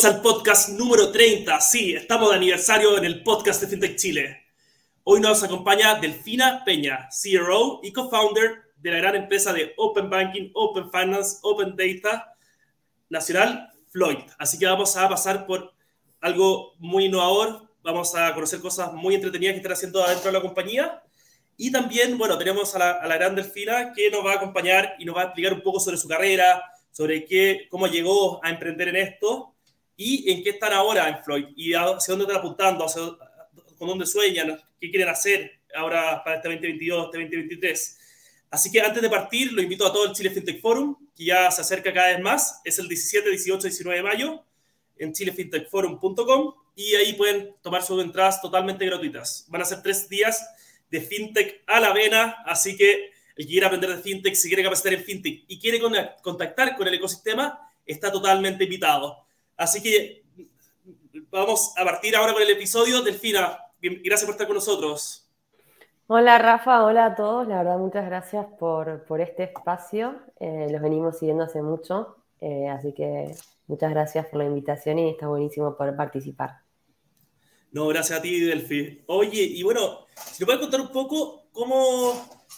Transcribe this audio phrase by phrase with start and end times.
[0.00, 1.60] Bienvenidos al podcast número 30.
[1.60, 4.46] Sí, estamos de aniversario en el podcast de FinTech Chile.
[5.04, 10.52] Hoy nos acompaña Delfina Peña, CRO y co-founder de la gran empresa de Open Banking,
[10.54, 12.34] Open Finance, Open Data
[13.10, 14.20] nacional, Floyd.
[14.38, 15.74] Así que vamos a pasar por
[16.22, 20.40] algo muy innovador, vamos a conocer cosas muy entretenidas que están haciendo adentro de la
[20.40, 21.02] compañía.
[21.58, 24.94] Y también, bueno, tenemos a la, a la gran Delfina que nos va a acompañar
[24.98, 28.48] y nos va a explicar un poco sobre su carrera, sobre qué, cómo llegó a
[28.48, 29.56] emprender en esto
[30.02, 33.02] y en qué están ahora en Floyd y hacia dónde están apuntando, hacia,
[33.76, 37.98] con dónde sueñan, qué quieren hacer ahora para este 2022, este 2023.
[38.50, 41.50] Así que antes de partir, lo invito a todo el Chile FinTech Forum, que ya
[41.50, 42.62] se acerca cada vez más.
[42.64, 44.42] Es el 17, 18, 19 de mayo
[44.96, 49.44] en chilefintechforum.com y ahí pueden tomar sus entradas totalmente gratuitas.
[49.48, 50.48] Van a ser tres días
[50.90, 54.62] de FinTech a la vena, así que el que quiera aprender de FinTech, si quiere
[54.62, 55.78] capacitar en FinTech y quiere
[56.22, 59.26] contactar con el ecosistema, está totalmente invitado.
[59.60, 60.22] Así que
[61.30, 63.02] vamos a partir ahora con el episodio.
[63.02, 65.28] Delfina, gracias por estar con nosotros.
[66.06, 67.46] Hola Rafa, hola a todos.
[67.46, 70.18] La verdad, muchas gracias por, por este espacio.
[70.40, 73.34] Eh, los venimos siguiendo hace mucho, eh, así que
[73.66, 76.60] muchas gracias por la invitación y está buenísimo poder participar.
[77.70, 79.02] No, gracias a ti, Delfi.
[79.08, 82.14] Oye, y bueno, si nos puedes contar un poco cómo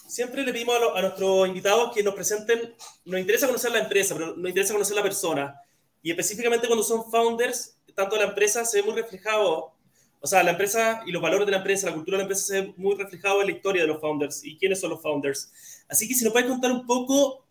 [0.07, 3.81] siempre le pedimos a, lo, a, nuestros invitados que nos presenten, nos interesa conocer la
[3.81, 5.62] empresa, pero nos interesa conocer la persona.
[6.03, 9.73] Y específicamente cuando son founders, tanto la empresa se ve muy reflejado,
[10.21, 12.45] o sea, la empresa y los valores de la empresa, la cultura de la empresa
[12.45, 15.85] se ve muy reflejado en la historia de los founders y quiénes son los founders.
[15.89, 17.45] Así que si nos puedes contar un poco,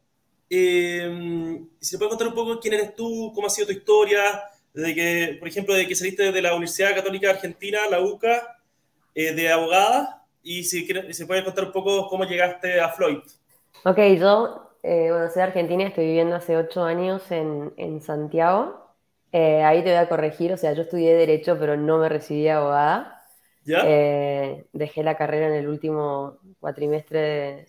[0.49, 4.43] eh, si nos puedes contar un poco quién eres tú, cómo ha sido tu historia,
[4.73, 8.57] desde que, por ejemplo, de que saliste de la Universidad Católica Argentina, la UCA,
[9.13, 13.19] eh, de abogada, y si, si puedes contar un poco cómo llegaste a Floyd.
[13.83, 18.81] Ok, yo, eh, bueno, soy argentina, estoy viviendo hace ocho años en, en Santiago.
[19.31, 22.47] Eh, ahí te voy a corregir, o sea, yo estudié Derecho, pero no me recibí
[22.47, 23.23] abogada.
[23.63, 23.83] ¿Ya?
[23.85, 27.65] Eh, dejé la carrera en el último cuatrimestre de,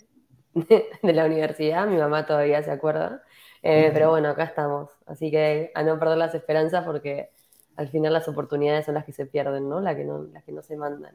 [0.54, 3.22] de, de, la universidad, mi mamá todavía se acuerda.
[3.62, 4.90] Eh, pero bueno, acá estamos.
[5.06, 7.30] Así que a no perder las esperanzas porque
[7.76, 9.80] al final las oportunidades son las que se pierden, ¿no?
[9.80, 11.14] Las que no, las que no se mandan.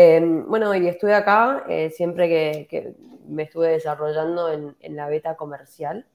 [0.00, 2.94] Eh, bueno, y estuve acá eh, siempre que,
[3.26, 6.06] me estuve desarrollando en, la beta comercial,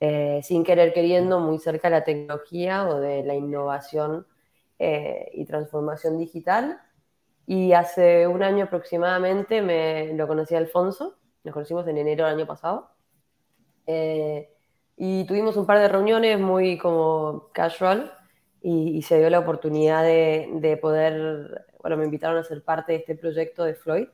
[0.00, 4.26] eh, sin querer queriendo, muy cerca de la tecnología o de la innovación
[4.78, 6.80] y transformación digital.
[7.46, 12.36] Y hace un año aproximadamente me lo conocí a Alfonso, nos conocimos en enero del
[12.36, 12.92] año pasado.
[14.96, 18.17] Y tuvimos un par de reuniones muy como casual
[18.62, 22.98] y, se dio la oportunidad de, de, poder, bueno, me invitaron a ser parte de
[22.98, 24.08] este proyecto de Floyd.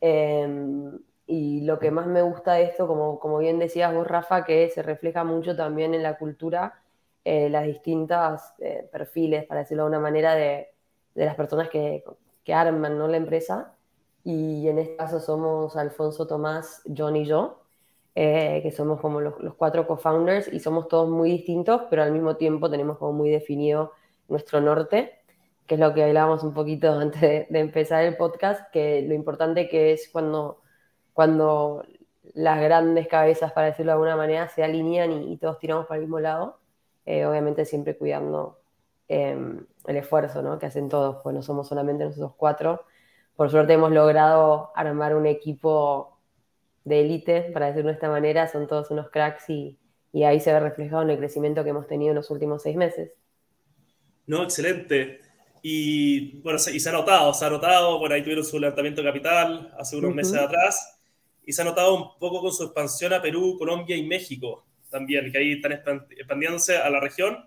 [0.00, 0.90] Eh,
[1.26, 4.68] y lo que más me gusta de esto, como, como bien decías vos, Rafa, que
[4.70, 6.82] se refleja mucho también en la cultura,
[7.24, 10.70] eh, las distintas eh, perfiles, para decirlo de una manera, de,
[11.14, 12.02] de las personas que,
[12.44, 13.06] que arman ¿no?
[13.06, 13.76] la empresa.
[14.24, 17.60] Y en este caso somos Alfonso, Tomás, John y yo
[18.14, 22.12] eh, que somos como los, los cuatro co-founders y somos todos muy distintos, pero al
[22.12, 23.92] mismo tiempo tenemos como muy definido
[24.28, 25.20] nuestro norte,
[25.66, 29.14] que es lo que hablábamos un poquito antes de, de empezar el podcast, que lo
[29.14, 30.60] importante que es cuando,
[31.12, 31.84] cuando
[32.34, 35.96] las grandes cabezas, para decirlo de alguna manera, se alinean y, y todos tiramos para
[35.96, 36.60] el mismo lado,
[37.06, 38.60] eh, obviamente siempre cuidando
[39.08, 39.36] eh,
[39.86, 40.58] el esfuerzo ¿no?
[40.58, 42.84] que hacen todos, pues no somos solamente nosotros cuatro.
[43.34, 46.19] Por suerte hemos logrado armar un equipo
[46.84, 49.78] de élite, para decirlo de esta manera, son todos unos cracks y,
[50.12, 52.76] y, ahí se ve reflejado en el crecimiento que hemos tenido en los últimos seis
[52.76, 53.12] meses.
[54.26, 55.20] No, excelente.
[55.62, 59.08] Y bueno, y se ha notado, se ha notado, bueno, ahí tuvieron su levantamiento de
[59.08, 60.16] capital hace unos uh -huh.
[60.16, 61.00] meses atrás,
[61.44, 65.30] y se ha notado un poco con su expansión a Perú, Colombia y México también,
[65.30, 67.44] que ahí están expandiéndose a la región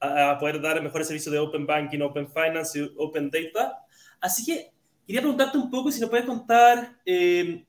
[0.00, 3.84] a poder dar mejores servicios de Open Banking, Open Finance y Open Data.
[4.20, 4.72] Así que
[5.06, 7.64] quería preguntarte un poco si nos puedes contar eh,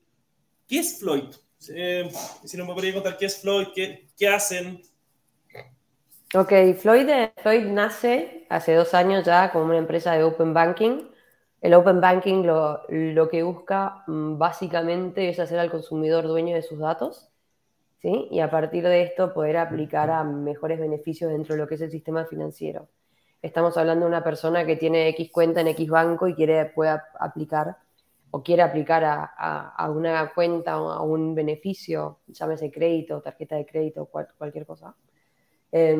[0.68, 1.34] ¿Qué es Floyd?
[1.74, 2.10] Eh,
[2.44, 4.82] si no me podría contar qué es Floyd, qué, hacen.
[6.34, 7.08] Ok, Floyd,
[7.42, 11.08] Floyd, nace hace dos años ya como una empresa de Open Banking.
[11.60, 16.62] El Open Banking lo, lo que busca mm, básicamente es hacer al consumidor dueño de
[16.62, 17.28] sus datos
[18.00, 18.28] ¿sí?
[18.30, 21.80] y a partir de esto poder aplicar a mejores beneficios dentro de lo que es
[21.80, 22.88] el sistema financiero.
[23.40, 26.98] Estamos hablando de una persona que tiene X cuenta en X banco y quiere, puede
[27.18, 27.76] aplicar
[28.34, 33.66] o quiere aplicar a, a, una cuenta o a un beneficio, llámese crédito, tarjeta de
[33.66, 34.96] crédito, cual, cualquier cosa,
[35.70, 35.98] eh,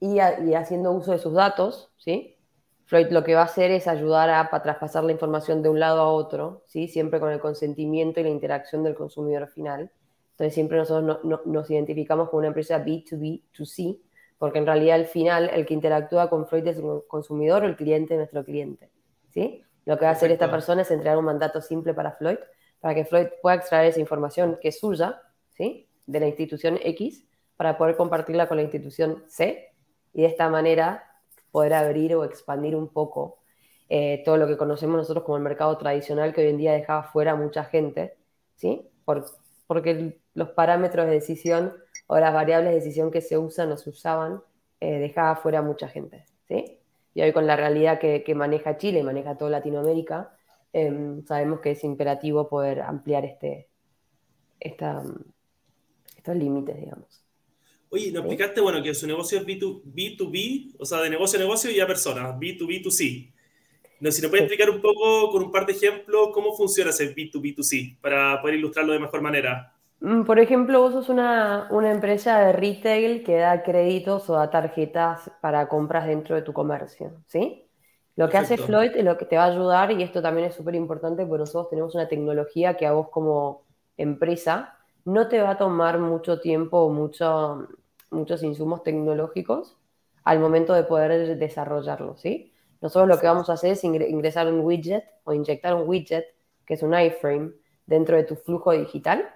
[0.00, 2.36] y, haciendo uso de sus datos, ¿sí?
[2.84, 6.02] Floyd lo que va a hacer es ayudar a, traspasar la información de un lado
[6.02, 6.86] a otro, ¿sí?
[6.86, 9.90] Siempre con el consentimiento y la interacción del consumidor final.
[10.32, 14.00] Entonces siempre nosotros no, no, nos identificamos como una empresa B2B2C,
[14.36, 17.76] porque en realidad al final el que interactúa con Floyd es el consumidor o el
[17.76, 18.90] cliente nuestro cliente,
[19.30, 19.64] ¿sí?
[19.90, 22.38] Lo que va a hacer esta persona es entregar un mandato simple para Floyd,
[22.78, 25.88] para que Floyd pueda extraer esa información que es suya, ¿sí?
[26.06, 27.26] De la institución X,
[27.56, 29.74] para poder compartirla con la institución C,
[30.12, 31.02] y de esta manera
[31.50, 33.40] poder abrir o expandir un poco
[33.88, 37.02] eh, todo lo que conocemos nosotros como el mercado tradicional que hoy en día dejaba
[37.02, 38.16] fuera a mucha gente,
[38.54, 38.88] ¿sí?
[39.04, 39.24] Por,
[39.66, 41.74] porque los parámetros de decisión
[42.06, 44.40] o las variables de decisión que se usan o se usaban
[44.78, 46.79] eh, dejaba fuera a mucha gente, ¿sí?
[47.20, 50.34] Y hoy con la realidad que, maneja Chile y maneja toda Latinoamérica,
[50.72, 53.68] em, sabemos que es imperativo poder ampliar este,
[54.58, 55.02] esta,
[56.16, 57.22] estos límites, digamos.
[57.90, 61.42] Oye, nos explicaste, bueno, que su negocio es B2, b o sea, de negocio a
[61.42, 63.30] negocio y a personas, B2B2C.
[64.00, 67.14] No, si nos puede explicar un poco con un par de ejemplos cómo funciona ese
[67.14, 69.74] B2B2C para poder ilustrarlo de mejor manera.
[70.00, 75.30] Mm, por ejemplo, vos sos una, empresa de retail que da créditos o da tarjetas
[75.40, 77.66] para compras dentro de tu comercio, ¿sí?
[78.16, 80.54] Lo que hace Floyd es lo que te va a ayudar, y esto también es
[80.54, 83.62] súper importante porque nosotros tenemos una tecnología que a vos como
[83.96, 87.68] empresa no te va a tomar mucho tiempo o mucho,
[88.10, 89.76] muchos insumos tecnológicos
[90.24, 92.52] al momento de poder desarrollarlo, ¿sí?
[92.80, 96.26] Nosotros lo que vamos a hacer es ingresar un widget o inyectar un widget,
[96.66, 97.52] que es un iframe,
[97.86, 99.28] dentro de tu flujo digital.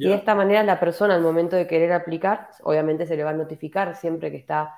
[0.00, 3.30] Y de esta manera la persona al momento de querer aplicar, obviamente se le va
[3.30, 4.74] a notificar siempre que está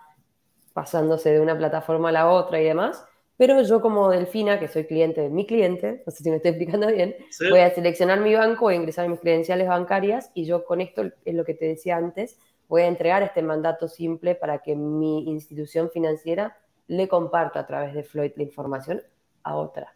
[0.73, 3.05] pasándose de una plataforma a la otra y demás.
[3.37, 6.51] Pero yo como Delfina, que soy cliente de mi cliente, no sé si me estoy
[6.51, 7.17] explicando bien,
[7.51, 11.11] voy a seleccionar mi banco, voy a ingresar mis credenciales bancarias y yo con esto,
[11.25, 12.39] es lo que te decía antes,
[12.69, 17.95] voy a entregar este mandato simple para que mi institución financiera le comparto a través
[17.95, 19.03] de Floyd la información
[19.43, 19.95] a otra.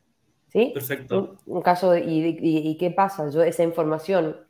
[0.48, 0.70] ¿Sí?
[0.72, 1.36] Perfecto.
[1.46, 3.28] Un, caso, de, y, qué pasa?
[3.30, 4.45] Yo esa información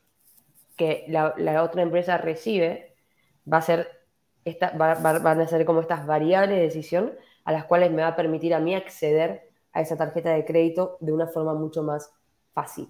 [0.76, 2.94] que la, otra empresa recibe
[3.50, 3.88] va a ser,
[4.44, 7.12] esta, van a ser como estas variables de decisión
[7.44, 10.99] a las cuales me va a permitir a mí acceder a esa tarjeta de crédito
[11.00, 12.11] de una forma mucho más
[12.52, 12.88] fácil.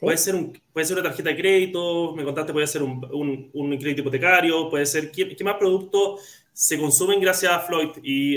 [0.00, 3.78] Puede, ser un, puede ser una tarjeta de crédito, me contaste, puede ser un, un,
[3.78, 8.36] crédito hipotecario, puede ser, ¿qué, qué más productos se consumen gracias a Floyd y,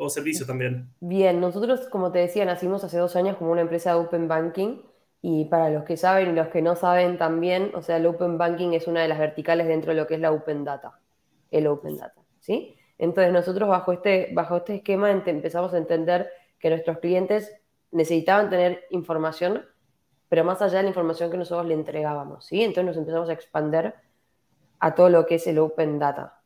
[0.00, 0.88] o servicios también.
[1.00, 4.78] Bien, nosotros, como te decía, nacimos hace dos años como una empresa de Open Banking
[5.22, 8.38] y para los que saben y los que no saben también, o sea, el Open
[8.38, 10.98] Banking es una de las verticales dentro de lo que es la Open Data,
[11.50, 12.76] el Open Data, ¿sí?
[12.98, 17.52] Entonces nosotros bajo este, bajo este esquema empezamos a entender que nuestros clientes
[17.90, 19.64] necesitaban tener información,
[20.28, 22.62] pero más allá de la información que nosotros le entregábamos, ¿sí?
[22.62, 23.94] Entonces nos empezamos a expander
[24.78, 26.40] a todo lo que es el Open Data.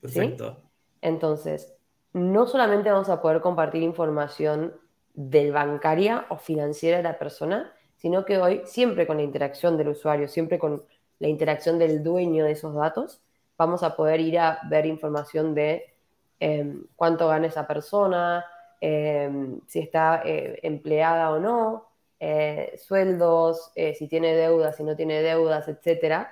[0.00, 0.62] Perfecto.
[1.00, 1.76] Entonces,
[2.12, 4.74] no solamente vamos a poder compartir información
[5.14, 9.88] del bancaria o financiera de la persona, sino que hoy, siempre con la interacción del
[9.88, 10.84] usuario, siempre con
[11.18, 13.22] la interacción del dueño de esos datos,
[13.56, 15.94] vamos a poder ir a ver información de
[16.40, 18.44] em, cuánto gana esa persona,
[18.80, 21.88] em, si está eh, empleada o no,
[22.20, 26.28] eh, sueldos, eh, si tiene deudas, si no tiene deudas, etc.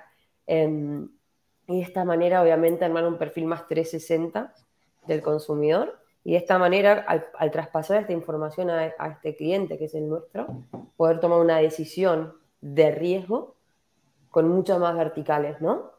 [1.67, 4.53] Y de esta manera, obviamente, armar un perfil más 360
[5.07, 5.99] del consumidor.
[6.25, 10.47] Y de esta manera, al, traspasar esta información a, este cliente, que es el nuestro,
[10.97, 13.55] poder tomar una decisión de riesgo
[14.31, 15.93] con muchas más verticales, ¿no?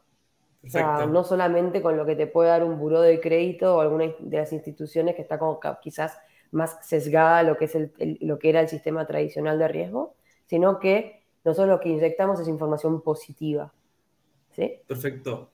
[0.65, 3.79] O sea, no solamente con lo que te puede dar un buró de crédito o
[3.79, 6.17] alguna de las instituciones que está como quizás
[6.51, 7.77] más sesgada a lo que, es
[8.21, 10.15] lo que era el sistema tradicional de riesgo,
[10.45, 13.71] sino que nosotros lo que inyectamos es información positiva.
[14.51, 14.81] ¿sí?
[14.85, 15.49] Perfecto.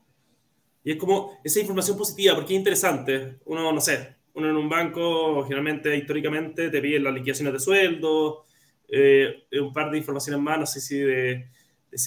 [0.84, 3.38] Y es como esa información positiva, porque es interesante.
[3.46, 8.46] Uno, no sé, uno en un banco, generalmente, históricamente, te piden las liquidaciones de sueldo,
[8.88, 11.48] eh, un par de informaciones más, no sé si de,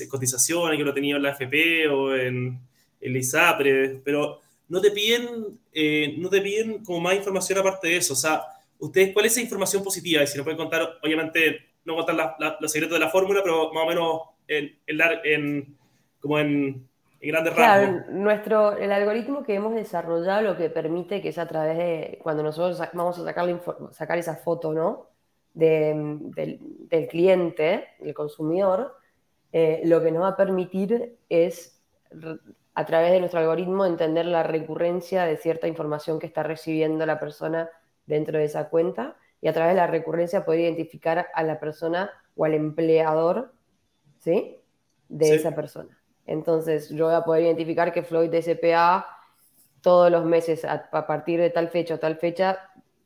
[0.08, 2.60] cotizaciones que uno tenía en la FP o en
[3.00, 7.96] el ISAPRE, pero no te piden, eh, no te piden como más información aparte de
[7.98, 8.14] eso.
[8.14, 8.42] O sea,
[8.78, 10.22] ustedes, ¿cuál es esa información positiva?
[10.22, 13.84] Y si nos pueden contar, obviamente, no contar los secretos de la fórmula, pero más
[13.84, 15.76] o menos en, en
[16.18, 16.88] como en
[17.54, 22.18] claro, Nuestro, el algoritmo que hemos desarrollado lo que permite que es a través de,
[22.22, 23.60] cuando nosotros vamos a sacar,
[23.92, 25.08] sacar esa foto, ¿no?
[25.56, 28.94] del, cliente, del consumidor,
[29.52, 31.82] eh, lo que nos va a permitir es,
[32.74, 37.18] a través de nuestro algoritmo, entender la recurrencia de cierta información que está recibiendo la
[37.18, 37.70] persona
[38.04, 42.10] dentro de esa cuenta y a través de la recurrencia poder identificar a la persona
[42.36, 43.52] o al empleador,
[44.18, 44.60] ¿sí?
[45.08, 45.98] De esa persona.
[46.26, 49.06] Entonces yo voy a poder identificar que Floyd SPA
[49.80, 52.58] todos los meses a, partir de tal fecha o tal fecha,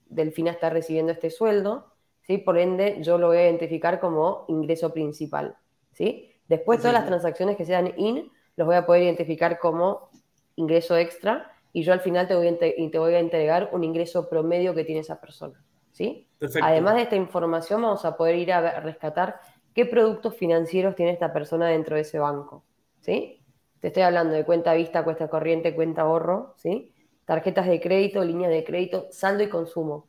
[0.09, 2.39] Delfina está recibiendo este sueldo, ¿sí?
[2.39, 5.57] Por ende, yo lo voy a identificar como ingreso principal,
[5.93, 6.33] ¿sí?
[6.49, 10.09] Después todas las transacciones que sean in, los voy a poder identificar como
[10.57, 14.29] ingreso extra y yo al final te voy a, te voy a entregar un ingreso
[14.29, 15.63] promedio que tiene esa persona.
[15.93, 16.27] ¿sí?
[16.63, 19.39] Además de esta información, vamos a poder ir a rescatar
[19.75, 22.65] qué productos financieros tiene esta persona dentro de ese banco.
[23.01, 23.43] ¿Sí?
[23.81, 26.93] Te estoy hablando de cuenta vista, cuenta corriente, cuenta ahorro, ¿sí?
[27.25, 30.09] tarjetas de crédito, líneas de crédito, saldo y consumo.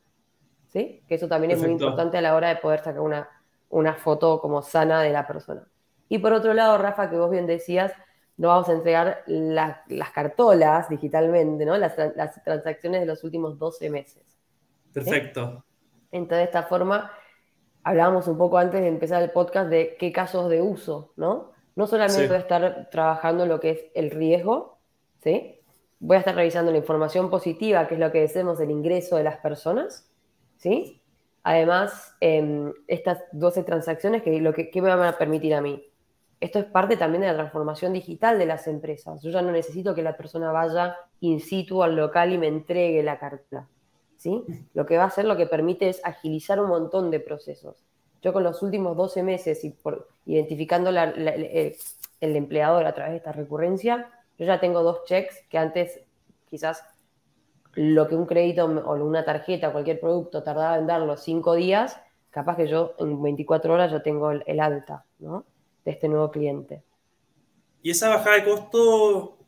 [0.68, 1.04] ¿sí?
[1.08, 3.30] Que eso también es muy importante a la hora de poder sacar una,
[3.70, 5.68] una foto como sana de la persona.
[6.10, 7.94] Y por otro lado, Rafa, que vos bien decías,
[8.38, 11.78] no vamos a entregar las cartolas digitalmente, ¿no?
[11.78, 11.96] Las,
[12.44, 14.38] transacciones de los últimos 12 meses.
[14.92, 15.64] Perfecto.
[16.12, 17.12] Entonces, de esta forma,
[17.84, 21.52] hablábamos un poco antes de empezar el podcast de qué casos de uso, ¿no?
[21.76, 24.80] No solamente voy a estar trabajando lo que es el riesgo,
[25.24, 25.60] ¿sí?
[26.00, 29.24] Voy a estar revisando la información positiva, que es lo que decimos del ingreso de
[29.24, 30.12] las personas,
[30.58, 31.02] ¿sí?
[31.44, 35.92] Además, em, estas 12 transacciones, que lo que, ¿qué me van a permitir a mí?
[36.42, 39.22] esto es parte también de la transformación digital de las empresas.
[39.22, 43.04] Yo ya no necesito que la persona vaya in situ al local y me entregue
[43.04, 43.70] la carta.
[44.18, 44.44] ¿sí?
[44.74, 47.86] Lo que va a hacer, lo que permite es agilizar un montón de procesos.
[48.22, 49.76] Yo con los últimos 12 meses y
[50.26, 51.76] identificando el,
[52.20, 56.00] empleador a través de esta recurrencia, yo ya tengo dos checks que antes
[56.50, 56.84] quizás
[57.74, 62.00] lo que un crédito o una tarjeta o cualquier producto tardaba en darlo cinco días,
[62.30, 66.84] capaz que yo en 24 horas ya tengo el, alta, de este nuevo cliente.
[67.82, 69.41] Y esa bajada de costo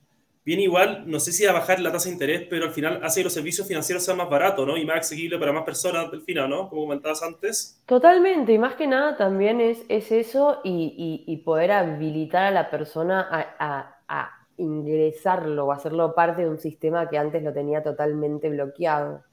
[0.45, 3.21] viene igual, no sé si a bajar la tasa de interés, pero al final hace
[3.21, 4.77] que los servicios financieros sean más baratos, ¿no?
[4.77, 6.69] Y más accesibles para más personas al final, ¿no?
[6.69, 7.81] Como comentabas antes.
[7.85, 13.27] Totalmente, y más que nada también es, es eso y, poder habilitar a la persona
[13.29, 19.23] a, a, ingresarlo o hacerlo parte de un sistema que antes lo tenía totalmente bloqueado,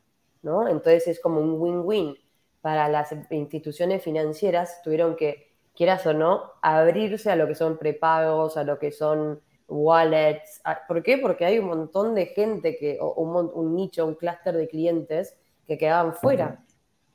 [0.43, 0.67] ¿no?
[0.67, 2.17] Entonces es como un win-win.
[2.63, 8.57] Para las instituciones financieras tuvieron que quieras o no, abrirse a lo que son prepagos,
[8.57, 9.41] a lo que son
[9.71, 10.61] wallets.
[10.87, 11.19] ¿Por qué?
[11.19, 15.79] Porque hay un montón de gente, que, o un, nicho, un clúster de clientes que
[15.79, 16.65] quedaban fuera.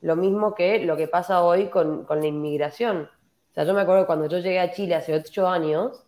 [0.00, 3.08] Lo mismo que lo que pasa hoy con, la inmigración.
[3.50, 6.02] O sea, yo me acuerdo cuando yo llegué a Chile hace ocho años,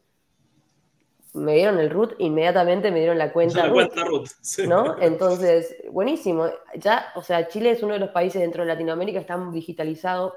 [1.34, 4.26] me dieron el root, inmediatamente me dieron la cuenta, la cuenta root
[4.66, 5.00] ¿no?
[5.00, 6.46] Entonces, buenísimo.
[6.74, 10.32] Ya, o sea, Chile es uno de los países dentro de Latinoamérica que están digitalizados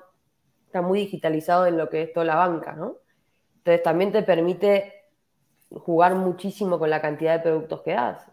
[0.71, 2.95] está muy digitalizado en lo que es toda la banca, ¿no?
[3.57, 5.00] Entonces también te permite
[5.71, 8.25] jugar muchísimo con la cantidad de productos que das.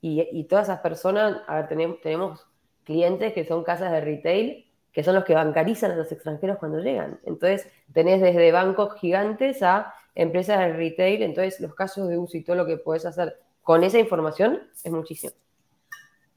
[0.00, 2.46] Y, todas esas personas, a ver, tenemos, tenemos
[2.84, 6.78] clientes que son casas de retail, que son los que bancarizan a los extranjeros cuando
[6.78, 7.20] llegan.
[7.24, 12.44] Entonces, tenés desde bancos gigantes a empresas de retail, entonces los casos de uso y
[12.44, 15.32] todo lo que puedes hacer con esa información es muchísimo.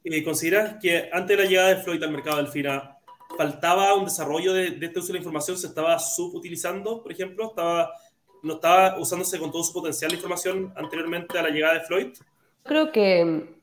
[0.04, 2.98] ¿Y consideras que antes de la llegada de Floyd al mercado del FINA,
[3.38, 7.92] faltaba un desarrollo de, este uso de la información, se estaba subutilizando, por ejemplo, estaba,
[8.44, 12.08] no estaba usándose con todo su potencial la información anteriormente a la llegada de Floyd.
[12.64, 13.56] Creo que,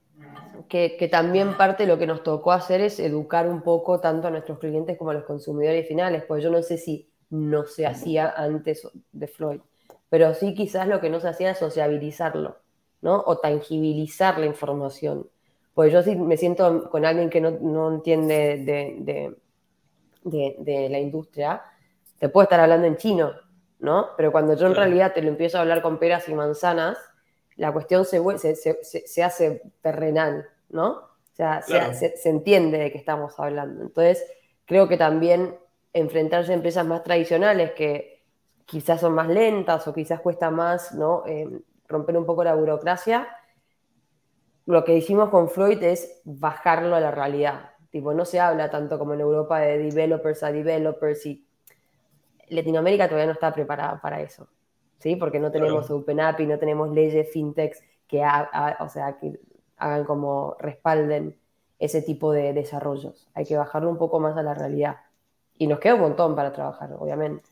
[0.69, 4.31] que, también parte de lo que nos tocó hacer es educar un poco tanto a
[4.31, 8.33] nuestros clientes como a los consumidores finales, pues yo no sé si no se hacía
[8.37, 9.61] antes de Floyd,
[10.09, 12.57] pero sí quizás lo que no se hacía es sociabilizarlo,
[13.03, 13.23] ¿no?
[13.27, 15.29] O tangibilizar la información.
[15.75, 19.37] Pues yo sí me siento con alguien que no, no entiende de
[20.31, 21.63] de, la industria,
[22.19, 23.33] te puedo estar hablando en chino,
[23.79, 24.11] ¿no?
[24.17, 26.99] Pero cuando yo en realidad te lo empiezo a hablar con peras y manzanas,
[27.57, 28.21] la cuestión se,
[28.57, 30.91] se, se, hace terrenal, ¿no?
[30.91, 33.83] O sea, se, entiende de qué estamos hablando.
[33.83, 34.25] Entonces,
[34.65, 35.57] creo que también
[35.93, 38.23] enfrentarse a empresas más tradicionales que
[38.65, 41.25] quizás son más lentas o quizás cuesta más, ¿no?
[41.27, 41.49] Eh,
[41.89, 43.29] romper un poco la burocracia,
[44.69, 47.71] lo que hicimos con Floyd es bajarlo a la realidad.
[47.91, 51.48] Tipo, no se habla tanto como en Europa de developers a developers y
[52.51, 54.49] Latinoamérica todavía no está preparada para eso,
[54.99, 55.17] ¿sí?
[55.17, 58.23] Porque no tenemos Open y no tenemos leyes fintechs que,
[58.81, 59.39] o sea, que
[59.77, 61.37] hagan como respalden
[61.79, 63.29] ese tipo de desarrollos.
[63.35, 64.97] Hay que bajarlo un poco más a la realidad.
[65.57, 67.51] Y nos queda un montón para trabajar, obviamente.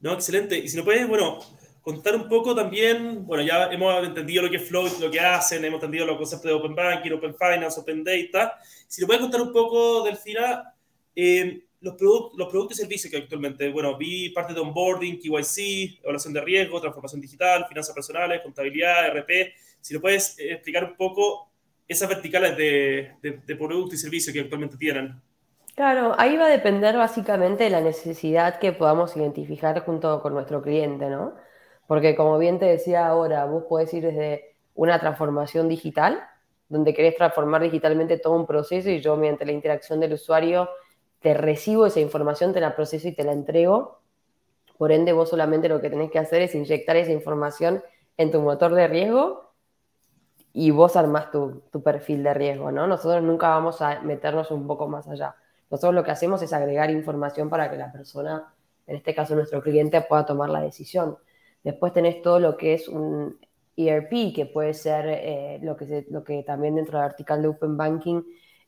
[0.00, 0.58] No, excelente.
[0.58, 1.38] Y si no puedes, bueno,
[1.80, 5.64] contar un poco también, bueno, ya hemos entendido lo que es Flow, lo que hacen,
[5.64, 8.58] hemos entendido los conceptos de Open Banking, Open Finance, Open Data.
[8.88, 10.74] Si nos puedes contar un poco, Delfina,
[11.14, 11.94] eh, los,
[12.36, 16.80] los productos y servicios que actualmente, bueno, vi parte de onboarding, KYC, evaluación de riesgo,
[16.80, 19.52] transformación digital, finanzas personales, contabilidad, RP.
[19.80, 21.50] Si nos puedes eh, explicar un poco
[21.86, 25.20] esas verticales de, de, y servicios que actualmente tienen.
[25.74, 30.62] Claro, ahí va a depender básicamente de la necesidad que podamos identificar junto con nuestro
[30.62, 31.34] cliente, ¿no?
[31.86, 36.22] Porque como bien te decía ahora, vos podés ir desde una transformación digital,
[36.68, 40.70] donde querés transformar digitalmente todo un proceso y yo mediante la interacción del usuario
[41.24, 44.02] te recibo esa información, te la proceso y te la entrego.
[44.76, 47.82] Por ende, vos solamente lo que tenés que hacer es inyectar esa información
[48.18, 49.54] en tu motor de riesgo
[50.52, 52.86] y vos armás tu, tu, perfil de riesgo, ¿no?
[52.86, 55.34] Nosotros nunca vamos a meternos un poco más allá.
[55.70, 58.52] Nosotros lo que hacemos es agregar información para que la persona,
[58.86, 61.16] en este caso nuestro cliente, pueda tomar la decisión.
[61.62, 63.38] Después tenés todo lo que es un
[63.78, 67.78] ERP, que puede ser eh, lo, que lo que también dentro del article de Open
[67.78, 68.20] Banking,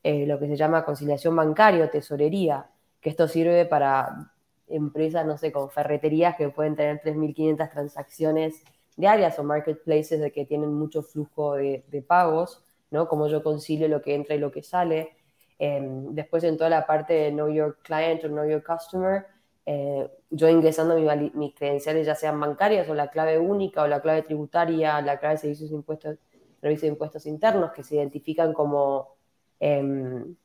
[0.08, 2.70] eh, lo que se llama conciliación bancaria o tesorería,
[3.00, 4.30] que esto sirve para
[4.68, 8.62] empresas, no sé, con ferreterías que pueden tener 3.500 transacciones
[8.96, 13.08] diarias o marketplaces de que tienen mucho flujo de, pagos, ¿no?
[13.08, 15.10] Como yo concilio lo que entra y lo que sale.
[15.58, 19.26] Em, después en toda la parte de Know Your Client o Know Your Customer,
[19.66, 20.94] eh, yo ingresando
[21.34, 25.34] mis credenciales ya sean bancarias o la clave única o la clave tributaria, la clave
[25.34, 26.18] de servicios de impuestos,
[26.60, 29.15] servicios de impuestos internos que se identifican como,
[29.60, 30.36] em,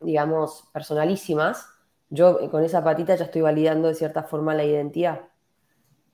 [0.00, 1.66] digamos, personalísimas,
[2.10, 5.22] yo con esa patita ya estoy validando de cierta forma la identidad.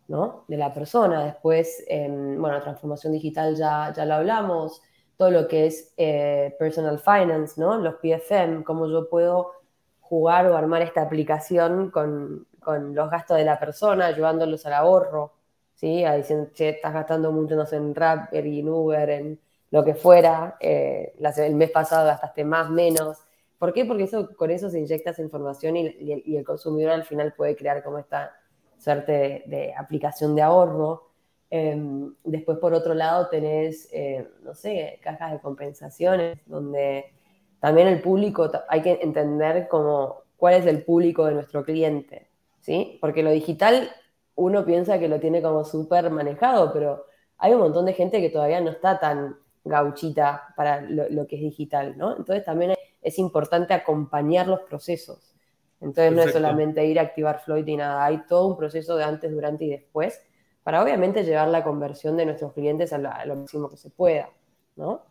[0.09, 0.45] ¿no?
[0.49, 1.25] de la persona.
[1.25, 4.83] Después, bueno, la transformación digital ya, ya lo hablamos,
[5.17, 7.77] todo lo que es eh, personal finance, ¿no?
[7.79, 9.53] los PFM, cómo yo puedo
[10.01, 15.35] jugar o armar esta aplicación con, con los gastos de la persona, ayudándolos al ahorro,
[15.75, 16.05] ¿sí?
[16.17, 19.41] Diciendo, che, estás gastando mucho, no sé, en Rapper y en Uber, en
[19.71, 23.19] lo que fuera, eh, el mes pasado gastaste más, menos.
[23.59, 23.85] ¿Por qué?
[23.85, 27.83] Porque eso, con eso se inyecta esa información y, el consumidor al final puede crear
[27.83, 28.35] como esta
[28.79, 31.09] suerte de, aplicación de ahorro.
[31.51, 37.13] Em, después, por otro lado, tenés, eh, no sé, cajas de compensaciones, donde
[37.61, 42.29] también el público, hay que entender como cuál es el público de nuestro cliente,
[42.61, 42.99] ¿sí?
[43.01, 43.91] Porque lo digital
[44.37, 47.07] uno piensa que lo tiene como súper manejado, pero
[47.39, 49.37] hay un montón de gente que todavía no está tan
[49.69, 52.17] gauchita para lo, lo que es digital, ¿no?
[52.17, 55.35] Entonces también es importante acompañar los procesos.
[55.81, 59.05] Entonces no es solamente ir a activar Floyd y nada, hay todo un proceso de
[59.05, 60.21] antes, durante y después
[60.69, 64.29] para obviamente llevar la conversión de nuestros clientes a lo, máximo que se pueda,
[64.77, 65.03] ¿no?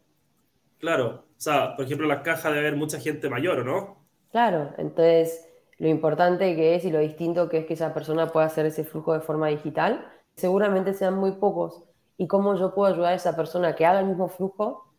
[0.78, 4.06] Claro, o sea, por ejemplo, la caja debe haber mucha gente mayor, ¿no?
[4.30, 8.46] Claro, entonces lo importante que es y lo distinto que es que esa persona pueda
[8.46, 11.87] hacer ese flujo de forma digital, seguramente sean muy pocos.
[12.18, 14.92] Y cómo yo puedo ayudar a esa persona que haga el mismo flujo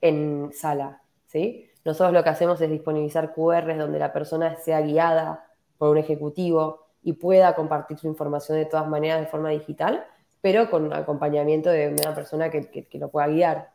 [0.00, 1.70] en sala, ¿sí?
[1.84, 6.86] Nosotros lo que hacemos es disponibilizar QRs donde la persona sea guiada por un ejecutivo
[7.02, 10.04] y pueda compartir su información de todas maneras de forma digital,
[10.40, 13.70] pero con acompañamiento de una persona que, lo pueda guiar.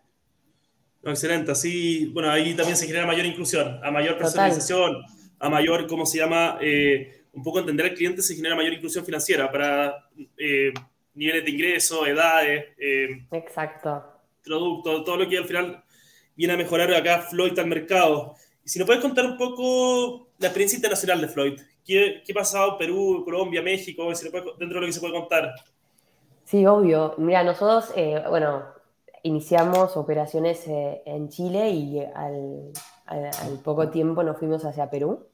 [1.04, 4.98] excelente, así, bueno, ahí también se genera mayor inclusión, a mayor personalización,
[5.40, 6.58] a mayor, ¿cómo se llama?
[6.62, 10.74] Eh, un poco entender al cliente se genera mayor inclusión financiera para eh,
[11.13, 12.65] niveles de ingreso, edades.
[12.78, 14.04] Eh, Exacto.
[14.43, 15.84] Producto, todo lo que al final
[16.36, 18.36] viene a mejorar acá Floyd al mercado.
[18.63, 22.36] Y si nos puedes contar un poco la experiencia internacional de Floyd, ¿qué, qué ha
[22.36, 25.54] pasado Perú, Colombia, México, dentro de lo que se puede contar?
[26.45, 27.13] Sí, obvio.
[27.17, 28.63] Mira, nosotros, eh, bueno,
[29.24, 32.72] iniciamos operaciones eh, en Chile y al,
[33.06, 35.28] al, poco tiempo nos fuimos hacia Perú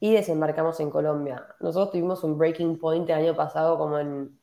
[0.00, 1.46] y desembarcamos en Colombia.
[1.60, 4.38] Nosotros tuvimos un breaking point el año pasado como en,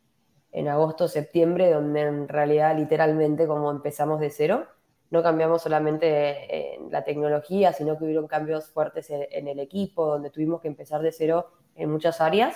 [0.52, 4.68] en agosto, septiembre, donde en realidad literalmente como empezamos de cero
[5.12, 10.30] no cambiamos solamente en la tecnología, sino que hubieron cambios fuertes en, el equipo, donde
[10.30, 12.56] tuvimos que empezar de cero en muchas áreas.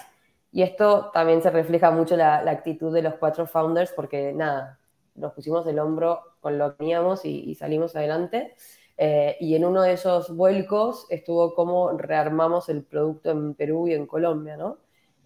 [0.51, 4.79] Y esto también se refleja mucho la, la actitud de los cuatro founders, porque nada,
[5.15, 8.55] nos pusimos el hombro con lo que teníamos y, salimos adelante.
[8.97, 13.93] Eh, y en uno de esos vuelcos estuvo cómo rearmamos el producto en Perú y
[13.93, 14.77] en Colombia, ¿no?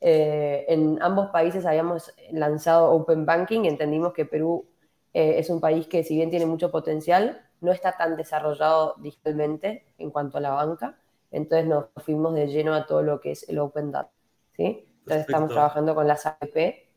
[0.02, 4.66] Eh, en ambos países habíamos lanzado Open Banking, entendimos que Perú
[5.14, 9.86] eh, es un país que si bien tiene mucho potencial, no está tan desarrollado digitalmente
[9.98, 10.98] en cuanto a la banca.
[11.32, 14.12] Entonces nos fuimos de lleno a todo lo que es el Open Data.
[14.56, 14.88] ¿sí?
[15.00, 16.88] Entonces estamos trabajando con las APP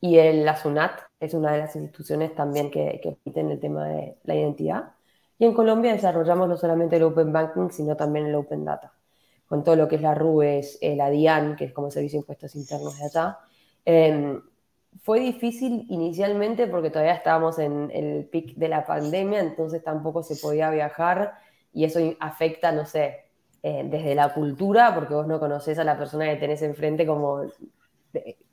[0.00, 3.88] y el, la SUNAT es una de las instituciones también que, que permiten el tema
[3.88, 4.92] de la identidad.
[5.38, 8.92] Y en Colombia desarrollamos no solamente el Open Banking, sino también el Open Data,
[9.50, 12.22] con todo lo que es la RUES, eh, la DIAN, que es como Servicio de
[12.22, 13.38] Impuestos Internos de allá,
[13.84, 14.38] eh,
[15.02, 20.36] fue difícil inicialmente porque todavía estábamos en el pic de la pandemia, entonces tampoco se
[20.36, 21.34] podía viajar
[21.72, 23.24] y eso afecta, no sé,
[23.64, 27.42] eh, desde la cultura, porque vos no conoces a la persona que tenés enfrente como...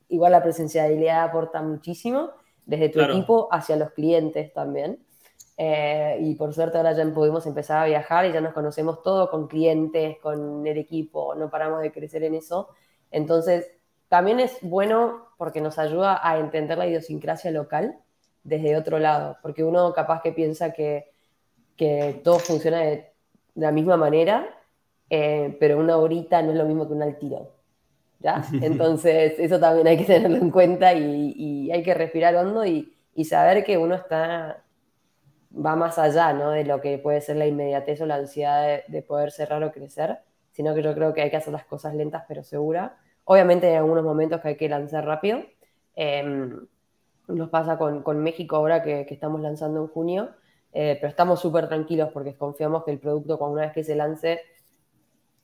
[0.10, 2.32] igual la presencialidad aporta muchísimo,
[2.66, 4.98] desde tu equipo hacia los clientes también.
[5.58, 9.30] Eh, y por suerte ahora ya pudimos empezar a viajar y ya nos conocemos todo
[9.32, 12.70] con clientes, con el equipo, no paramos de crecer en eso.
[13.10, 13.72] Entonces,
[14.08, 17.98] también es bueno porque nos ayuda a entender la idiosincrasia local
[18.44, 21.12] desde otro lado, porque uno capaz que piensa que,
[21.76, 23.12] que todo funciona de,
[23.58, 24.48] la misma manera,
[25.10, 27.52] eh, pero una horita no es lo mismo que un altiro.
[28.20, 28.44] ¿ya?
[28.62, 32.94] Entonces, eso también hay que tenerlo en cuenta y, hay que respirar hondo y,
[33.26, 34.64] saber que uno está
[35.52, 36.52] va más allá ¿no?
[36.52, 40.20] de lo que puede ser la inmediatez o la ansiedad de, poder cerrar o crecer,
[40.52, 42.92] sino que yo creo que hay que hacer las cosas lentas pero seguras.
[43.26, 45.40] Obviamente hay algunos momentos que hay que lanzar rápido.
[45.96, 46.68] Em,
[47.28, 50.30] nos pasa con, con, México ahora que, que, estamos lanzando en junio,
[50.72, 53.96] eh, pero estamos súper tranquilos porque confiamos que el producto, cuando una vez que se
[53.96, 54.42] lance,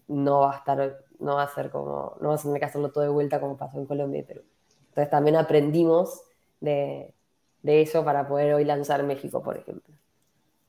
[0.08, 2.92] no va a estar, no va a ser como, no vas a tener que hacerlo
[2.92, 4.44] todo de vuelta como pasó en Colombia y Perú.
[4.90, 6.24] Entonces también aprendimos
[6.62, 7.14] de,
[7.64, 9.94] de eso para poder hoy lanzar México, por ejemplo.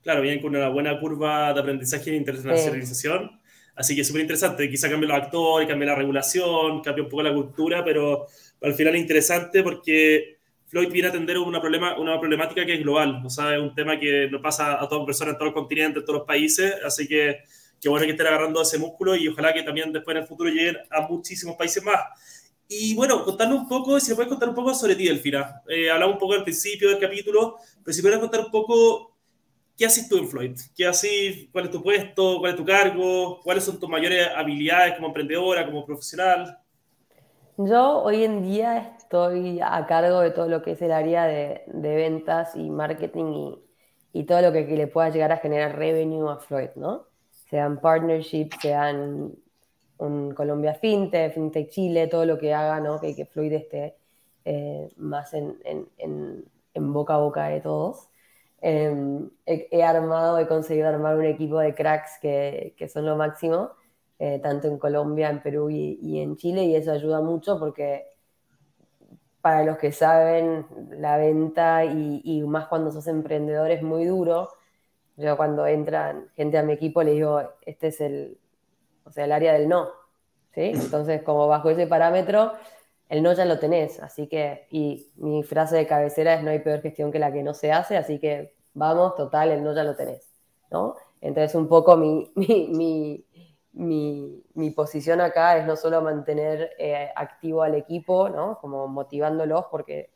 [0.03, 3.41] Claro, vienen con una buena curva de aprendizaje e internacionalización.
[3.75, 4.71] Así que es súper interesante.
[4.71, 8.27] Quizá cambie los actores, cambie la regulación, cambie un poco la cultura, pero
[8.63, 12.81] al final es interesante porque Floyd viene a atender una, problema, una problemática que es
[12.81, 13.23] global.
[13.25, 16.01] O sea, es un tema que no pasa a todas personas en todos los continentes,
[16.01, 16.75] en todos los países.
[16.85, 17.41] Así que
[17.81, 20.51] qué bueno que estén agarrando ese músculo y ojalá que también después en el futuro
[20.51, 22.01] lleguen a muchísimos países más.
[22.69, 25.63] Y bueno, contarnos un poco, si me puedes contar un poco sobre ti, Delfina.
[25.69, 29.15] Eh, hablamos un poco al principio del capítulo, pero si puedes contar un poco
[29.77, 33.41] qué haces tú en Floyd, qué haces, cuál es tu puesto, cuál es tu cargo,
[33.43, 36.59] cuáles son tus mayores habilidades como emprendedora, como profesional.
[37.57, 41.63] Yo hoy en día estoy a cargo de todo lo que es el área de,
[41.67, 46.29] de ventas y marketing y, y, todo lo que, le pueda llegar a generar revenue
[46.33, 47.07] a Floyd, ¿no?
[47.31, 49.35] Sean partnerships, sean
[49.99, 53.01] un Colombia FinTech, FinTech Chile, todo lo que haga.
[53.01, 53.97] Que, que Floyd esté
[54.45, 58.09] eh, más en, en, en, boca a boca de todos.
[58.61, 63.71] Em, he, armado, he conseguido armar un equipo de cracks que, que son lo máximo,
[64.19, 68.07] eh, tanto en Colombia, en Perú y, y, en Chile, y eso ayuda mucho porque
[69.43, 74.49] para los que saben, la venta y, y más cuando sos emprendedor es muy duro.
[75.17, 78.39] Yo cuando entran gente a mi equipo les digo, este es el,
[79.05, 79.89] o sea, el área del no.
[80.55, 80.73] ¿sí?
[80.75, 82.53] Entonces, como bajo ese parámetro,
[83.09, 84.01] el no ya lo tenés.
[84.01, 87.43] Así que, y mi frase de cabecera es no hay peor gestión que la que
[87.43, 90.35] no se hace, así que vamos, total, el no ya lo tenés.
[90.71, 90.97] ¿no?
[91.21, 93.25] Entonces, un poco mi, mi,
[93.73, 98.59] mi, mi, posición acá es no solo mantener eh, activo al equipo, ¿no?
[98.61, 100.11] como motivándolos, porque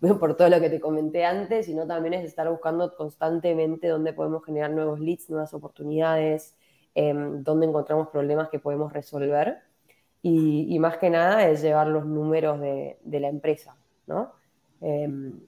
[0.20, 4.44] por todo lo que te comenté antes, sino también es estar buscando constantemente dónde podemos
[4.44, 6.56] generar nuevos leads, nuevas oportunidades,
[6.94, 9.58] Em, dónde encontramos problemas que podemos resolver
[10.22, 13.76] y, más que nada es llevar los números de, la empresa,
[14.06, 14.32] ¿no?
[14.80, 15.40] Em,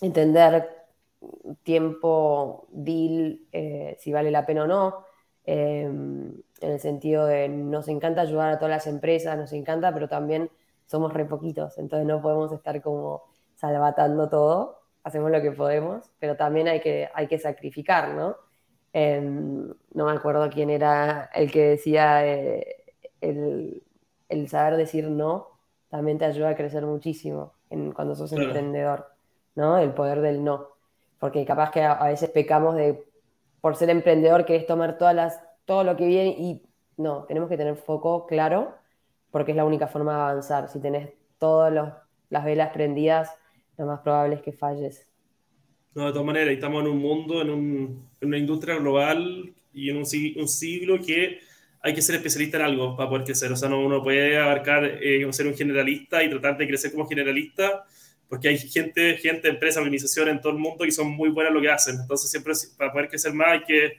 [0.00, 0.68] entender
[1.62, 5.04] tiempo, deal, eh, si vale la pena o no,
[5.44, 10.08] em, en el sentido de nos encanta ayudar a todas las empresas, nos encanta, pero
[10.08, 10.50] también
[10.86, 13.24] somos re poquitos, entonces no podemos estar como
[13.56, 18.36] salvatando todo, hacemos lo que podemos, pero también hay que, hay que sacrificar, ¿no?
[18.92, 22.84] Em, no me acuerdo quién era el que decía eh,
[23.20, 23.84] el,
[24.28, 25.46] el, saber decir no
[25.90, 29.06] también te ayuda a crecer muchísimo en, cuando sos emprendedor,
[29.54, 29.78] ¿no?
[29.78, 30.68] El poder del no.
[31.18, 33.04] Porque capaz que a, veces pecamos de,
[33.60, 36.62] por ser emprendedor, querés tomar todas las, todo lo que viene y
[36.96, 38.74] no, tenemos que tener foco claro
[39.30, 40.68] porque es la única forma de avanzar.
[40.68, 41.72] Si tenés todas
[42.30, 43.30] las velas prendidas,
[43.76, 45.09] lo más probable es que falles.
[45.94, 49.90] No, de todas maneras, estamos en un mundo, en, un, en una industria global y
[49.90, 50.02] en un,
[50.36, 51.40] un, siglo que
[51.82, 53.50] hay que ser especialista en algo para poder crecer.
[53.50, 57.08] O sea, no uno puede abarcar, eh, ser un generalista y tratar de crecer como
[57.08, 57.84] generalista,
[58.28, 61.56] porque hay gente, gente, empresas, organizaciones en todo el mundo que son muy buenas en
[61.56, 61.96] lo que hacen.
[62.00, 63.92] Entonces, siempre para poder crecer más hay que,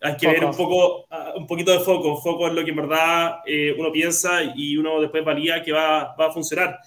[0.00, 2.16] hay que ver un, poco, ah, un poquito de foco.
[2.22, 6.16] Foco en lo que en verdad eh, uno piensa y uno después valía que va,
[6.16, 6.78] va a funcionar.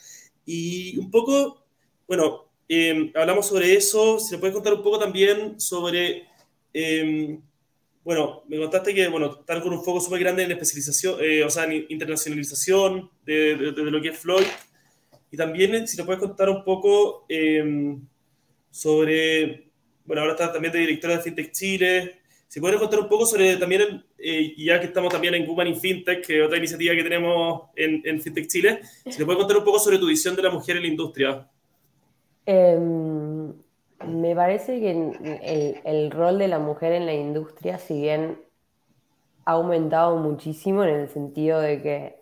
[0.45, 1.63] Y un poco,
[2.07, 4.17] bueno, Em, hablamos sobre eso.
[4.17, 6.25] Si puedes contar un poco también sobre.
[6.71, 7.41] Em,
[8.01, 11.49] bueno, me contaste que bueno, están con un foco súper grande en especialización, eh, o
[11.49, 14.45] sea, en internacionalización de, de, lo que es Floyd.
[15.29, 18.01] Y también, si te puedes contar un poco em,
[18.69, 19.67] sobre.
[20.05, 22.21] Bueno, ahora estás también de directora de FinTech Chile.
[22.47, 25.77] Si puedes contar un poco sobre también, eh, ya que estamos también en Women in
[25.77, 28.79] FinTech, que es otra iniciativa que tenemos en, en FinTech Chile,
[29.09, 31.50] si te puedes contar un poco sobre tu visión de la mujer en la industria.
[32.45, 33.53] Em,
[34.05, 34.91] me parece que
[35.85, 38.39] el, rol de la mujer en la industria, si bien
[39.45, 42.21] ha aumentado muchísimo en el sentido de que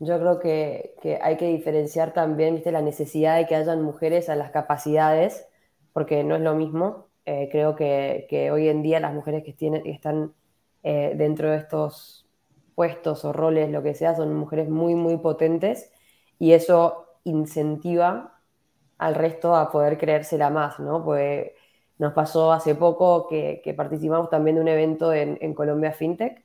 [0.00, 4.50] yo creo que, hay que diferenciar también la necesidad de que hayan mujeres a las
[4.50, 5.46] capacidades,
[5.92, 7.08] porque no es lo mismo.
[7.26, 10.34] Eh, creo que, hoy en día las mujeres que, tienen, están
[10.82, 12.26] eh, dentro de estos
[12.74, 15.92] puestos o roles, lo que sea, son mujeres muy, muy potentes
[16.38, 18.39] y eso incentiva
[19.00, 21.02] al resto a poder creérsela más, ¿no?
[21.02, 21.52] Pues
[21.98, 26.44] nos pasó hace poco que, participamos también de un evento en, Colombia FinTech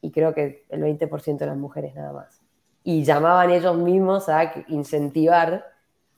[0.00, 2.40] y creo que el 20% de las mujeres nada más.
[2.84, 5.66] Y llamaban ellos mismos a incentivar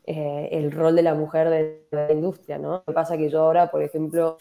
[0.04, 2.72] eh, el rol de la mujer de la industria, ¿no?
[2.72, 4.36] Lo que pasa que yo ahora, por ejemplo,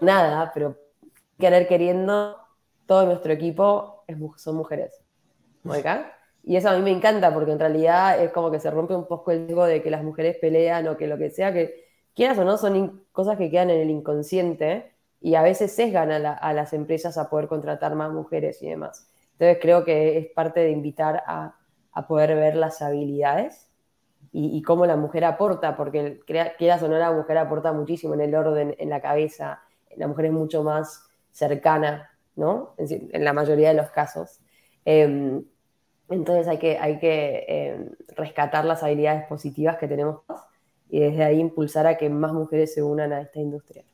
[0.00, 0.74] nada, pero
[1.38, 2.38] querer queriendo,
[2.86, 4.04] todo nuestro equipo
[4.36, 5.02] son mujeres.
[6.48, 9.06] Y eso a mí me encanta porque en realidad es como que se rompe un
[9.06, 11.84] poco el de que las mujeres pelean o que lo que sea, que
[12.14, 16.52] quieras o no, son cosas que quedan en el inconsciente y a veces sesgan a,
[16.54, 19.10] las empresas a poder contratar más mujeres y demás.
[19.32, 21.54] Entonces creo que es parte de invitar a,
[22.08, 23.68] poder ver las habilidades
[24.32, 26.20] y, cómo la mujer aporta, porque
[26.56, 29.60] quieras o no, la mujer aporta muchísimo en el orden, en la cabeza.
[29.98, 32.74] La mujer es mucho más cercana, ¿no?
[32.78, 34.40] En, la mayoría de los casos.
[34.86, 35.44] Em,
[36.10, 40.20] entonces hay que, hay que em, rescatar las habilidades positivas que tenemos
[40.90, 43.84] y desde ahí impulsar a que más mujeres se unan a esta industria.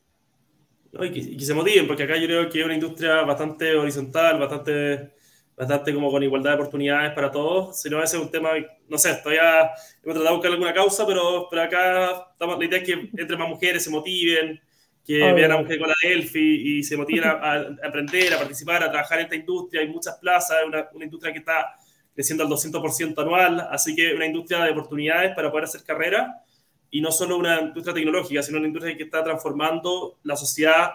[0.93, 5.11] Y, que, se motiven, porque acá yo creo que es una industria bastante horizontal, bastante,
[5.57, 7.81] bastante como con igualdad de oportunidades para todos.
[7.81, 8.51] Si no, ese es un tema,
[8.87, 12.79] no sé, todavía hemos tratado de buscar alguna causa, pero, pero acá estamos, la idea
[12.79, 14.61] es que entre más mujeres se motiven,
[15.05, 18.89] que vean a mujeres con la Delphi y se motiven a, aprender, a participar, a
[18.89, 19.81] trabajar en esta industria.
[19.81, 21.75] Hay muchas plazas, es una, una industria que está
[22.15, 26.41] creciendo al 200% anual, así que una industria de oportunidades para poder hacer carrera
[26.89, 30.91] y no solo una industria tecnológica, sino una industria que está transformando la sociedad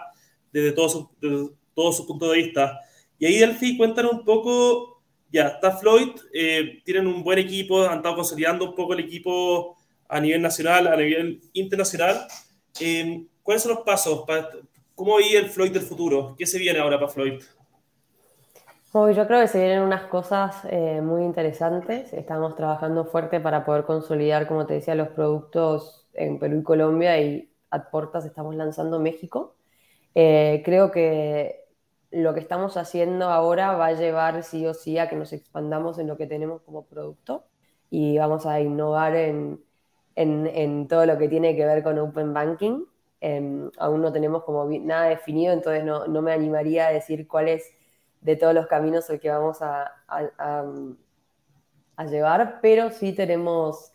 [0.51, 2.79] desde todo su, todo su punto de vista.
[3.19, 7.97] Y ahí, Delphi, cuéntanos un poco, ya, está Floyd, eh, tienen un buen equipo, han
[7.97, 9.77] estado consolidando un poco el equipo
[10.09, 12.25] a nivel nacional, a nivel internacional.
[12.79, 14.23] Eh, ¿Cuáles son los pasos?
[14.25, 14.49] Para,
[14.95, 16.35] ¿Cómo veía el Floyd del futuro?
[16.37, 17.41] ¿Qué se viene ahora para Floyd?
[18.93, 22.11] Yo creo que se vienen unas cosas eh, muy interesantes.
[22.13, 27.19] Estamos trabajando fuerte para poder consolidar, como te decía, los productos en Perú y Colombia
[27.21, 29.55] y a portas estamos lanzando México.
[30.15, 31.65] Eh, creo que
[32.11, 35.97] lo que estamos haciendo ahora va a llevar sí o sí a que nos expandamos
[35.97, 37.45] en lo que tenemos como producto
[37.89, 39.63] y vamos a innovar en,
[40.15, 42.83] en, en todo lo que tiene que ver con Open Banking.
[43.21, 47.47] Em, aún no tenemos como nada definido, entonces no, no me animaría a decir cuál
[47.47, 47.71] es
[48.21, 50.65] de todos los caminos el que vamos a, a,
[52.05, 53.91] llevar, pero sí tenemos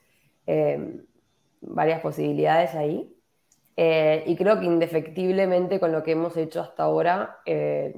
[0.47, 1.03] eh,
[1.61, 3.13] varias posibilidades ahí.
[3.77, 7.95] Eh, y creo que indefectiblemente con lo que hemos hecho hasta ahora eh,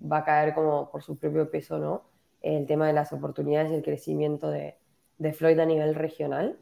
[0.00, 2.04] va a caer como por su propio peso, ¿no?
[2.42, 4.78] El tema de las oportunidades y el crecimiento de,
[5.18, 6.58] de Floyd a nivel regional.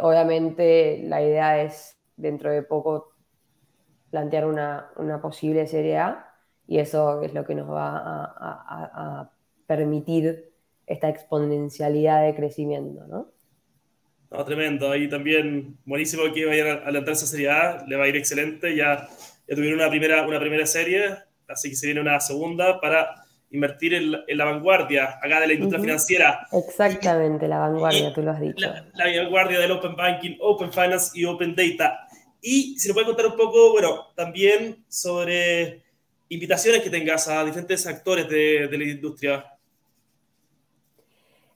[0.00, 3.12] obviamente la idea es dentro de poco
[4.10, 6.29] plantear una, una posible Serie A,
[6.70, 9.32] y eso es lo que nos va a,
[9.66, 10.52] permitir
[10.86, 13.32] esta exponencialidad de crecimiento, ¿no?
[14.30, 14.90] No, tremendo.
[14.90, 18.76] Ahí también, buenísimo que vayan a lanzar esa serie A, le va a ir excelente.
[18.76, 19.08] Ya,
[19.48, 21.16] ya tuvieron una primera, una primera serie,
[21.48, 23.16] así que se viene una segunda para
[23.50, 26.46] invertir en, la vanguardia acá de la industria financiera.
[26.52, 28.68] Exactamente, la vanguardia, tú lo has dicho.
[28.94, 32.06] La, la, vanguardia del Open Banking, Open Finance y Open Data.
[32.40, 35.89] Y si nos puede contar un poco, bueno, también sobre
[36.30, 39.44] invitaciones que tengas a diferentes actores de, la industria.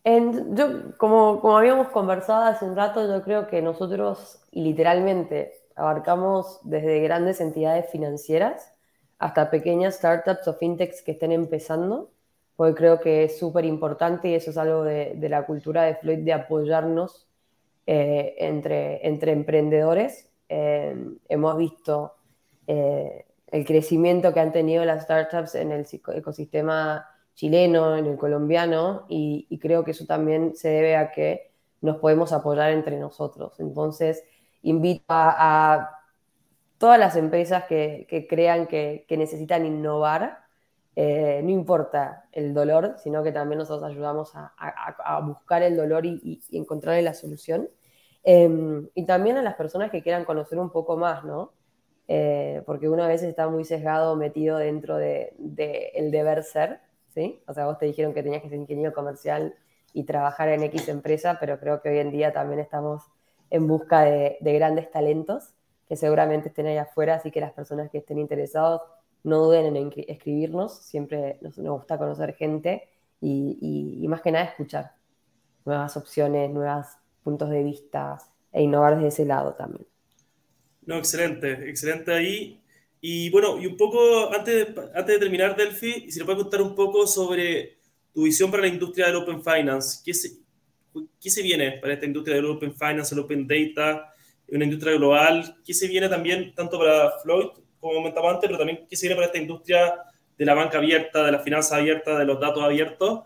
[0.04, 7.00] yo, como, como habíamos conversado hace un rato, yo creo que nosotros literalmente abarcamos desde
[7.00, 8.72] grandes entidades financieras
[9.18, 12.10] hasta pequeñas startups o fintechs que estén empezando,
[12.56, 16.18] porque creo que es súper importante y eso es algo de, la cultura de Floyd
[16.18, 17.28] de apoyarnos
[17.86, 20.30] eh, entre, entre emprendedores.
[20.48, 20.96] Eh,
[21.28, 22.14] hemos visto
[22.66, 23.24] eh,
[23.54, 29.46] el crecimiento que han tenido las startups en el ecosistema chileno, en el colombiano, y,
[29.62, 33.60] creo que eso también se debe a que nos podemos apoyar entre nosotros.
[33.60, 34.24] Entonces,
[34.62, 35.88] invito a,
[36.78, 40.40] todas las empresas que, crean que, necesitan innovar,
[40.96, 46.42] eh, no importa el dolor, sino que también nosotros ayudamos a, buscar el dolor y,
[46.50, 47.68] encontrar la solución.
[48.24, 51.52] Em, y también a las personas que quieran conocer un poco más, ¿no?
[52.06, 56.80] Eh, porque uno a veces está muy sesgado, metido dentro del de, el deber ser,
[57.14, 57.42] ¿sí?
[57.46, 59.54] O sea, vos te dijeron que tenías que ser ingeniero comercial
[59.92, 63.02] y trabajar en X empresa, pero creo que hoy en día también estamos
[63.50, 65.54] en busca de, grandes talentos
[65.88, 68.82] que seguramente estén ahí afuera, así que las personas que estén interesados
[69.22, 72.88] no duden en escribirnos, siempre nos, gusta conocer gente
[73.20, 74.92] y, y, más que nada escuchar
[75.64, 76.86] nuevas opciones, nuevos
[77.22, 78.18] puntos de vista
[78.52, 79.93] e innovar desde ese lado también.
[80.86, 82.60] No, excelente, excelente ahí.
[83.00, 86.62] Y bueno, y un poco, antes de, antes de terminar, Delphi, si le puedes contar
[86.62, 87.76] un poco sobre
[88.14, 90.00] tu visión para la industria del Open Finance.
[90.04, 90.38] ¿Qué se,
[91.20, 94.12] qué se viene para esta industria del Open Finance, el Open Data,
[94.48, 95.56] una industria global?
[95.64, 97.48] ¿Qué se viene también tanto para Floyd,
[97.80, 99.94] como comentaba antes, pero también qué se viene para esta industria
[100.38, 103.24] de la banca abierta, de la finanza abierta, de los datos abiertos?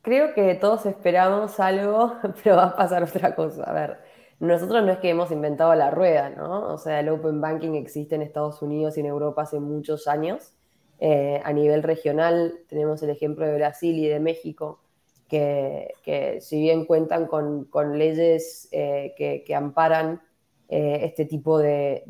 [0.00, 3.62] Creo que todos esperamos algo, pero va a pasar otra cosa.
[3.64, 3.98] A ver,
[4.42, 6.74] nosotros no es que hemos inventado la rueda, ¿no?
[6.74, 10.52] O sea, el Open Banking existe en Estados Unidos y en Europa hace muchos años.
[10.98, 14.80] Eh, a nivel regional tenemos el ejemplo de Brasil y de México,
[15.28, 15.94] que,
[16.40, 20.20] si bien cuentan con, leyes eh, que, amparan
[20.68, 22.02] eh, este tipo de,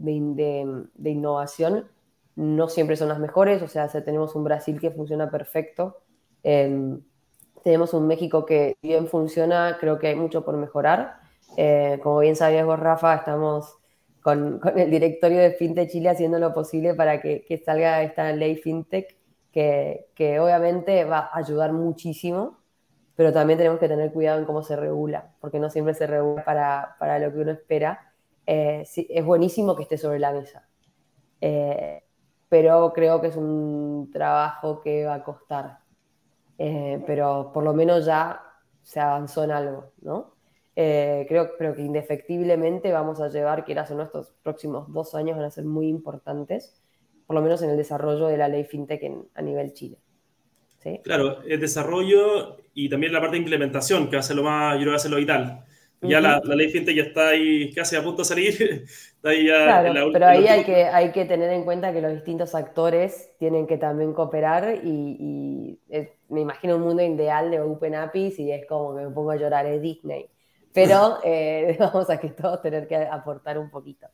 [1.05, 1.87] innovación,
[2.35, 3.61] no siempre son las mejores.
[3.61, 5.99] O sea, tenemos un Brasil que funciona perfecto.
[6.43, 7.03] Em,
[7.63, 11.22] tenemos un México que bien funciona, creo que hay mucho por mejorar.
[12.03, 13.79] Como bien sabías vos, Rafa, estamos
[14.23, 19.17] con, el directorio de FinTech Chile haciendo lo posible para que, salga esta ley FinTech,
[19.53, 22.59] que, que, obviamente va a ayudar muchísimo,
[23.17, 26.45] pero también tenemos que tener cuidado en cómo se regula, porque no siempre se regula
[26.45, 28.13] para, para lo que uno espera.
[28.47, 30.67] Eh, es buenísimo que esté sobre la mesa,
[31.41, 32.03] eh,
[32.49, 35.79] pero creo que es un trabajo que va a costar.
[36.59, 38.41] Eh, pero por lo menos ya
[38.83, 40.32] se avanzó en algo, ¿no?
[40.75, 45.37] Eh, creo, creo que indefectiblemente vamos a llevar, quieras o no, estos próximos dos años
[45.37, 46.81] van a ser muy importantes,
[47.27, 49.03] por lo menos en el desarrollo de la ley fintech
[49.35, 49.99] a nivel Chile.
[50.79, 51.01] ¿Sí?
[51.05, 54.75] Claro, el desarrollo y también la parte de implementación, que va a ser lo más,
[54.75, 55.65] yo creo que va a ser lo vital.
[56.05, 58.53] Ya la, ley fintech ya está ahí casi a punto de salir.
[59.17, 62.13] está ahí ya claro, pero ahí hay que, hay que tener en cuenta que los
[62.13, 65.79] distintos actores tienen que también cooperar y,
[66.29, 69.37] me imagino un mundo ideal de Open APIs y es como que me pongo a
[69.37, 70.29] llorar, es Disney
[70.73, 74.07] pero eh, vamos a que todos tener que aportar un poquito.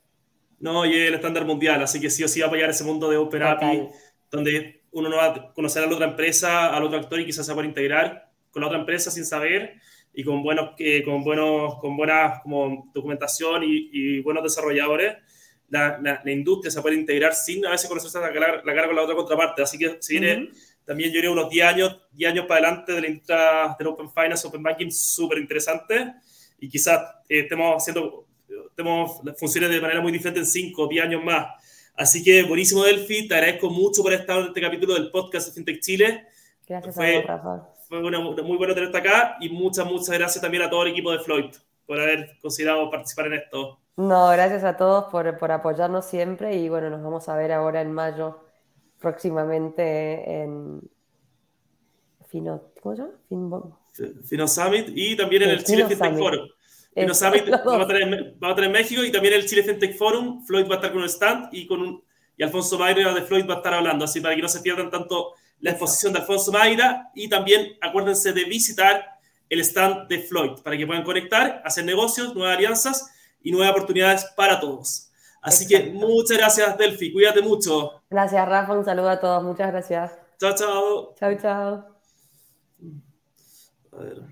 [0.61, 3.09] No, y el estándar mundial, así que sí o sí va a apoyar ese mundo
[3.09, 3.89] de Open API,
[4.29, 7.47] donde uno no va a conocer a la otra empresa, al otro actor y quizás
[7.47, 9.75] se integrar con la otra empresa sin saber
[10.13, 15.19] y con buenos, eh, con buenos, con buena como documentación y, buenos desarrolladores,
[15.69, 19.03] la, la, industria se puede integrar sin a veces conocerse la, la, cara con la
[19.03, 19.63] otra contraparte.
[19.63, 20.51] Así que se viene
[20.85, 24.11] también yo diría unos 10 años, 10 años para adelante de la industria del Open
[24.11, 26.15] Finance, Open Banking, súper interesante
[26.59, 28.29] y quizás eh, estemos haciendo
[28.75, 31.47] tenemos funciones de manera muy diferente en 5 o 10 años más.
[31.95, 33.27] Así que buenísimo, Delphi.
[33.27, 36.27] Te agradezco mucho por estar en este capítulo del podcast de FinTech Chile.
[36.67, 37.69] Gracias fue, a vos, Rafa.
[37.89, 41.19] Fue muy bueno tenerte acá y muchas, muchas gracias también a todo el equipo de
[41.19, 41.47] Floyd
[41.87, 43.81] por haber considerado participar en esto.
[43.97, 47.81] No, gracias a todos por, por apoyarnos siempre y bueno, nos vamos a ver ahora
[47.81, 48.39] en mayo
[49.01, 50.81] próximamente en
[52.29, 53.79] Fino, ¿cómo se llama?
[54.25, 56.49] Fino Summit y también en el Chile FinTech Forum.
[56.95, 60.45] Fino Summit va a, estar en, México y también el Chile FinTech Forum.
[60.45, 62.03] Floyd va a estar con un stand y, con un,
[62.37, 64.05] y Alfonso Mayra de Floyd va a estar hablando.
[64.05, 68.33] Así para que no se pierdan tanto la exposición de Alfonso Mayra y también acuérdense
[68.33, 73.53] de visitar el stand de Floyd para que puedan conectar, hacer negocios, nuevas alianzas y
[73.53, 75.11] nuevas oportunidades para todos.
[75.41, 77.13] Así que muchas gracias, Delphi.
[77.13, 78.03] Cuídate mucho.
[78.11, 78.73] Gracias, Rafa.
[78.73, 79.43] Un saludo a todos.
[79.43, 80.13] Muchas gracias.
[80.39, 81.15] Chao, chao.
[81.19, 81.98] Chao, chao.
[83.99, 84.23] A ver.